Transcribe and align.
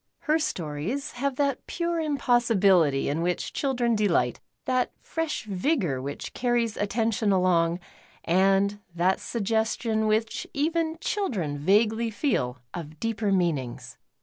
Her 0.21 0.39
stories 0.39 1.11
have 1.11 1.35
that 1.35 1.67
pure 1.67 1.99
impossibility 1.99 3.07
in 3.07 3.21
which 3.21 3.53
children 3.53 3.93
de 3.95 4.07
lii^ht. 4.07 4.37
that 4.65 4.89
fresh 4.99 5.45
vioror 5.45 6.01
which 6.01 6.33
carries 6.33 6.75
attention 6.75 7.31
along:, 7.31 7.79
and 8.25 8.79
that 8.95 9.19
suggestion 9.19 10.07
which 10.07 10.47
even 10.55 10.97
children 11.01 11.59
vaguelv 11.59 12.13
feel 12.15 12.57
of 12.73 12.99
deeper 12.99 13.31
meanings. 13.31 13.99